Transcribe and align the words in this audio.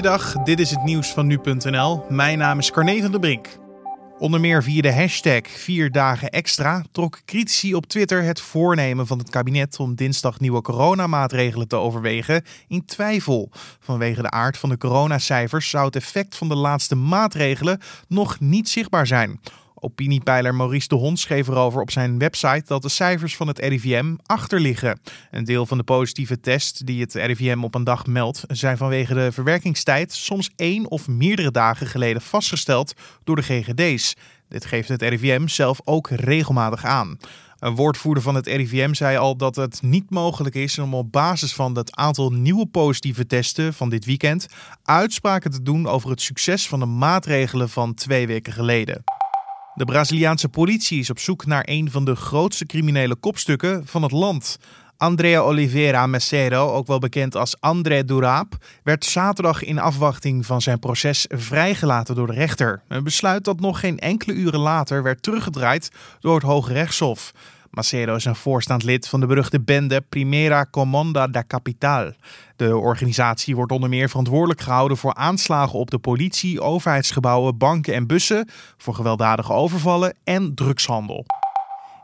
Goeiedag, 0.00 0.32
dit 0.32 0.60
is 0.60 0.70
het 0.70 0.82
nieuws 0.82 1.12
van 1.12 1.26
nu.nl. 1.26 2.04
Mijn 2.08 2.38
naam 2.38 2.58
is 2.58 2.70
Carne 2.70 3.00
van 3.00 3.10
der 3.10 3.20
Brink. 3.20 3.48
Onder 4.18 4.40
meer 4.40 4.62
via 4.62 4.82
de 4.82 4.92
hashtag 4.92 5.42
4 5.46 5.90
dagen 5.90 6.30
extra 6.30 6.84
trok 6.92 7.20
critici 7.24 7.74
op 7.74 7.86
Twitter 7.86 8.22
het 8.22 8.40
voornemen 8.40 9.06
van 9.06 9.18
het 9.18 9.30
kabinet 9.30 9.78
om 9.78 9.94
dinsdag 9.94 10.40
nieuwe 10.40 10.62
coronamaatregelen 10.62 11.68
te 11.68 11.76
overwegen 11.76 12.44
in 12.68 12.84
twijfel. 12.84 13.50
Vanwege 13.80 14.22
de 14.22 14.30
aard 14.30 14.58
van 14.58 14.68
de 14.68 14.78
coronacijfers 14.78 15.70
zou 15.70 15.86
het 15.86 15.96
effect 15.96 16.36
van 16.36 16.48
de 16.48 16.56
laatste 16.56 16.94
maatregelen 16.94 17.80
nog 18.08 18.40
niet 18.40 18.68
zichtbaar 18.68 19.06
zijn. 19.06 19.40
Opiniepeiler 19.80 20.54
Maurice 20.54 20.88
de 20.88 20.94
Hond 20.94 21.18
schreef 21.18 21.48
erover 21.48 21.80
op 21.80 21.90
zijn 21.90 22.18
website 22.18 22.62
dat 22.66 22.82
de 22.82 22.88
cijfers 22.88 23.36
van 23.36 23.46
het 23.46 23.58
RIVM 23.58 24.14
achterliggen. 24.26 25.00
Een 25.30 25.44
deel 25.44 25.66
van 25.66 25.78
de 25.78 25.84
positieve 25.84 26.40
test 26.40 26.86
die 26.86 27.00
het 27.00 27.14
RIVM 27.14 27.62
op 27.62 27.74
een 27.74 27.84
dag 27.84 28.06
meldt, 28.06 28.44
zijn 28.46 28.76
vanwege 28.76 29.14
de 29.14 29.32
verwerkingstijd 29.32 30.12
soms 30.12 30.50
één 30.56 30.90
of 30.90 31.08
meerdere 31.08 31.50
dagen 31.50 31.86
geleden 31.86 32.22
vastgesteld 32.22 32.94
door 33.24 33.36
de 33.36 33.42
GGD's. 33.42 34.16
Dit 34.48 34.64
geeft 34.64 34.88
het 34.88 35.02
RIVM 35.02 35.46
zelf 35.46 35.80
ook 35.84 36.08
regelmatig 36.10 36.84
aan. 36.84 37.18
Een 37.58 37.74
woordvoerder 37.74 38.22
van 38.22 38.34
het 38.34 38.46
RIVM 38.46 38.92
zei 38.92 39.16
al 39.16 39.36
dat 39.36 39.56
het 39.56 39.82
niet 39.82 40.10
mogelijk 40.10 40.54
is 40.54 40.78
om 40.78 40.94
op 40.94 41.12
basis 41.12 41.54
van 41.54 41.76
het 41.76 41.96
aantal 41.96 42.30
nieuwe 42.30 42.66
positieve 42.66 43.26
testen 43.26 43.74
van 43.74 43.88
dit 43.88 44.04
weekend 44.04 44.46
uitspraken 44.82 45.50
te 45.50 45.62
doen 45.62 45.86
over 45.86 46.10
het 46.10 46.20
succes 46.20 46.68
van 46.68 46.78
de 46.78 46.86
maatregelen 46.86 47.68
van 47.68 47.94
twee 47.94 48.26
weken 48.26 48.52
geleden. 48.52 49.02
De 49.74 49.84
Braziliaanse 49.84 50.48
politie 50.48 50.98
is 50.98 51.10
op 51.10 51.18
zoek 51.18 51.46
naar 51.46 51.62
een 51.66 51.90
van 51.90 52.04
de 52.04 52.16
grootste 52.16 52.66
criminele 52.66 53.14
kopstukken 53.14 53.86
van 53.86 54.02
het 54.02 54.12
land. 54.12 54.58
Andrea 54.96 55.40
Oliveira 55.40 56.06
Macedo, 56.06 56.72
ook 56.72 56.86
wel 56.86 56.98
bekend 56.98 57.36
als 57.36 57.60
André 57.60 58.04
Durap, 58.04 58.56
werd 58.82 59.04
zaterdag 59.04 59.64
in 59.64 59.78
afwachting 59.78 60.46
van 60.46 60.60
zijn 60.60 60.78
proces 60.78 61.26
vrijgelaten 61.28 62.14
door 62.14 62.26
de 62.26 62.32
rechter. 62.32 62.82
Een 62.88 63.04
besluit 63.04 63.44
dat 63.44 63.60
nog 63.60 63.80
geen 63.80 63.98
enkele 63.98 64.32
uren 64.32 64.60
later 64.60 65.02
werd 65.02 65.22
teruggedraaid 65.22 65.90
door 66.20 66.34
het 66.34 66.42
Hoge 66.42 66.72
Rechtshof. 66.72 67.32
Macedo 67.70 68.14
is 68.14 68.24
een 68.24 68.36
voorstaand 68.36 68.82
lid 68.82 69.08
van 69.08 69.20
de 69.20 69.26
beruchte 69.26 69.60
bende 69.60 70.00
Primera 70.08 70.66
Comanda 70.70 71.26
da 71.26 71.44
Capital. 71.46 72.12
De 72.56 72.76
organisatie 72.76 73.56
wordt 73.56 73.72
onder 73.72 73.88
meer 73.88 74.08
verantwoordelijk 74.08 74.60
gehouden 74.60 74.96
voor 74.96 75.14
aanslagen 75.14 75.78
op 75.78 75.90
de 75.90 75.98
politie, 75.98 76.60
overheidsgebouwen, 76.60 77.58
banken 77.58 77.94
en 77.94 78.06
bussen, 78.06 78.48
voor 78.76 78.94
gewelddadige 78.94 79.52
overvallen 79.52 80.16
en 80.24 80.54
drugshandel. 80.54 81.24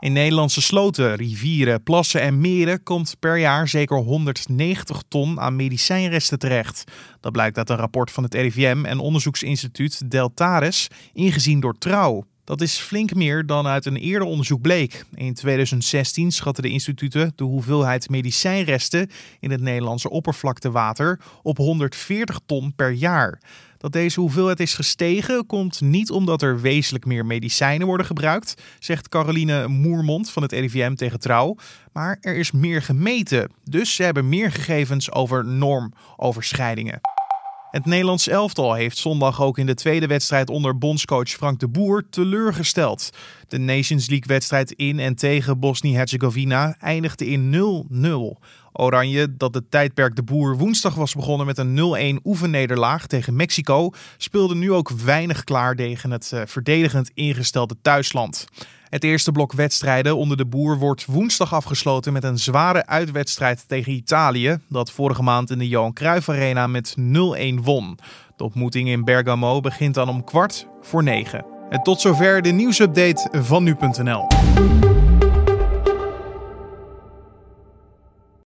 In 0.00 0.12
Nederlandse 0.12 0.62
sloten, 0.62 1.14
rivieren, 1.14 1.82
plassen 1.82 2.20
en 2.20 2.40
meren 2.40 2.82
komt 2.82 3.16
per 3.18 3.38
jaar 3.38 3.68
zeker 3.68 3.96
190 3.96 5.02
ton 5.08 5.40
aan 5.40 5.56
medicijnresten 5.56 6.38
terecht. 6.38 6.84
Dat 7.20 7.32
blijkt 7.32 7.58
uit 7.58 7.70
een 7.70 7.76
rapport 7.76 8.10
van 8.10 8.22
het 8.22 8.34
RIVM 8.34 8.84
en 8.84 8.98
onderzoeksinstituut 8.98 10.10
Deltares, 10.10 10.88
ingezien 11.12 11.60
door 11.60 11.78
Trouw. 11.78 12.24
Dat 12.46 12.60
is 12.60 12.78
flink 12.78 13.14
meer 13.14 13.46
dan 13.46 13.66
uit 13.66 13.86
een 13.86 13.96
eerder 13.96 14.28
onderzoek 14.28 14.60
bleek. 14.60 15.04
In 15.14 15.34
2016 15.34 16.32
schatten 16.32 16.62
de 16.62 16.68
instituten 16.68 17.32
de 17.36 17.44
hoeveelheid 17.44 18.08
medicijnresten 18.08 19.10
in 19.40 19.50
het 19.50 19.60
Nederlandse 19.60 20.10
oppervlaktewater 20.10 21.20
op 21.42 21.56
140 21.56 22.40
ton 22.46 22.72
per 22.76 22.90
jaar. 22.90 23.40
Dat 23.78 23.92
deze 23.92 24.20
hoeveelheid 24.20 24.60
is 24.60 24.74
gestegen 24.74 25.46
komt 25.46 25.80
niet 25.80 26.10
omdat 26.10 26.42
er 26.42 26.60
wezenlijk 26.60 27.04
meer 27.04 27.26
medicijnen 27.26 27.86
worden 27.86 28.06
gebruikt, 28.06 28.62
zegt 28.78 29.08
Caroline 29.08 29.68
Moermond 29.68 30.30
van 30.30 30.42
het 30.42 30.52
RIVM 30.52 30.94
tegen 30.94 31.20
Trouw. 31.20 31.56
Maar 31.92 32.18
er 32.20 32.36
is 32.36 32.50
meer 32.50 32.82
gemeten, 32.82 33.50
dus 33.64 33.94
ze 33.94 34.02
hebben 34.02 34.28
meer 34.28 34.52
gegevens 34.52 35.12
over 35.12 35.44
normoverschrijdingen. 35.44 37.00
Het 37.70 37.84
Nederlands 37.86 38.28
elftal 38.28 38.74
heeft 38.74 38.98
zondag 38.98 39.42
ook 39.42 39.58
in 39.58 39.66
de 39.66 39.74
tweede 39.74 40.06
wedstrijd 40.06 40.50
onder 40.50 40.78
bondscoach 40.78 41.28
Frank 41.28 41.60
de 41.60 41.68
Boer 41.68 42.08
teleurgesteld. 42.10 43.10
De 43.48 43.58
Nations 43.58 44.08
League-wedstrijd 44.08 44.72
in 44.72 44.98
en 44.98 45.14
tegen 45.14 45.60
Bosnië-Herzegovina 45.60 46.76
eindigde 46.78 47.26
in 47.26 47.54
0-0. 48.36 48.42
Oranje, 48.76 49.36
dat 49.36 49.54
het 49.54 49.70
tijdperk 49.70 50.16
de 50.16 50.22
Boer 50.22 50.56
woensdag 50.56 50.94
was 50.94 51.14
begonnen 51.14 51.46
met 51.46 51.58
een 51.58 52.18
0-1 52.18 52.24
oefennederlaag 52.24 53.06
tegen 53.06 53.36
Mexico, 53.36 53.90
speelde 54.16 54.54
nu 54.54 54.72
ook 54.72 54.90
weinig 54.90 55.44
klaar 55.44 55.74
tegen 55.74 56.10
het 56.10 56.32
eh, 56.32 56.40
verdedigend 56.46 57.10
ingestelde 57.14 57.76
thuisland. 57.82 58.46
Het 58.88 59.04
eerste 59.04 59.32
blok 59.32 59.52
wedstrijden 59.52 60.16
onder 60.16 60.36
de 60.36 60.46
boer 60.46 60.78
wordt 60.78 61.04
woensdag 61.04 61.54
afgesloten 61.54 62.12
met 62.12 62.24
een 62.24 62.38
zware 62.38 62.86
uitwedstrijd 62.86 63.68
tegen 63.68 63.92
Italië, 63.92 64.58
dat 64.68 64.90
vorige 64.90 65.22
maand 65.22 65.50
in 65.50 65.58
de 65.58 65.68
Johan 65.68 65.92
Cruijff 65.92 66.28
Arena 66.28 66.66
met 66.66 66.94
0-1 66.98 67.02
won. 67.62 67.98
De 68.36 68.44
ontmoeting 68.44 68.88
in 68.88 69.04
Bergamo 69.04 69.60
begint 69.60 69.94
dan 69.94 70.08
om 70.08 70.24
kwart 70.24 70.66
voor 70.80 71.02
negen. 71.02 71.44
En 71.70 71.82
tot 71.82 72.00
zover 72.00 72.42
de 72.42 72.50
nieuwsupdate 72.50 73.28
van 73.42 73.64
nu.nl. 73.64 74.26